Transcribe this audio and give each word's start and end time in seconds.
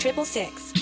triple 0.00 0.24
six. 0.24 0.72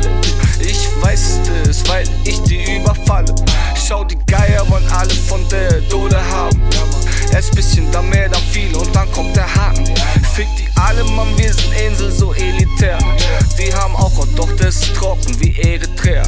Lügen 0.00 0.40
alle. 0.40 0.64
Ich 0.64 0.88
weiß 1.00 1.40
es, 1.68 1.88
weil 1.88 2.04
ich 2.24 2.40
die 2.42 2.76
überfalle. 2.76 3.34
Schau, 3.74 4.04
die 4.04 4.18
Geier 4.26 4.68
wollen 4.68 4.86
alle 4.90 5.14
von 5.14 5.46
der 5.48 5.80
Dole 5.82 6.20
haben. 6.30 6.60
Erst 7.32 7.54
bisschen, 7.54 7.90
dann 7.92 8.08
mehr, 8.08 8.28
dann 8.28 8.42
viel 8.50 8.74
und 8.76 8.94
dann 8.94 9.10
kommt 9.12 9.34
der 9.36 9.52
Haken. 9.54 9.84
Fick 10.34 10.48
die 10.56 10.68
alle, 10.80 11.04
Mann, 11.04 11.28
wir 11.36 11.52
sind 11.52 11.72
Insel 11.86 12.10
so 12.10 12.32
elitär. 12.34 12.98
Die 13.58 13.72
haben 13.74 13.94
auch, 13.96 14.16
und 14.18 14.38
doch 14.38 14.50
das 14.56 14.76
ist 14.76 14.94
trocken 14.94 15.34
wie 15.40 15.56
Eritrea. 15.60 16.22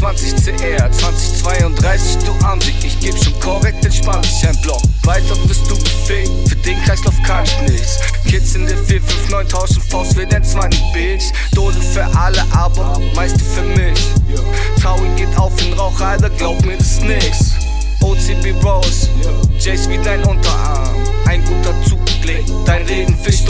CR 0.00 0.90
2032, 0.92 2.18
du 2.24 2.32
Amsig, 2.46 2.74
ich 2.84 3.00
geb 3.00 3.16
schon 3.22 3.38
korrekt 3.40 3.84
entspannt 3.84 4.24
ich 4.26 4.48
ein 4.48 4.56
Block. 4.62 4.80
Weiter 5.02 5.34
bist 5.46 5.68
du 5.68 5.76
befähigt, 5.76 6.48
für 6.48 6.56
den 6.56 6.80
Kreislauf 6.84 7.14
kann 7.26 7.44
ich 7.44 7.60
nichts. 7.62 7.98
Kids 8.24 8.54
in 8.54 8.66
der 8.66 8.76
459 8.76 9.52
tauschen 9.52 9.82
Faust 9.82 10.14
für 10.14 10.24
den 10.24 10.44
20 10.44 10.80
Bitch. 10.92 11.24
Dole 11.52 11.74
für 11.74 12.04
alle, 12.16 12.44
aber 12.52 13.00
meiste 13.14 13.44
für 13.44 13.62
mich. 13.62 13.98
Tauing 14.80 15.16
geht 15.16 15.36
auf 15.36 15.54
den 15.56 15.72
Rauch, 15.72 16.00
Alter, 16.00 16.30
glaub 16.30 16.64
mir 16.64 16.76
das 16.76 16.86
ist 16.86 17.02
nix. 17.02 17.54
OCB 18.00 18.54
Rose, 18.64 19.08
Jace 19.58 19.88
wie 19.88 19.98
dein 19.98 20.22
Unterarm. 20.24 20.94
Ein 21.26 21.44
guter 21.44 21.74
Zug 21.88 21.98
dein 22.64 22.82
Reden 22.86 23.16
Fisch 23.18 23.44